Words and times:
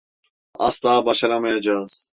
Asla 0.59 1.05
başaramayacağız. 1.05 2.09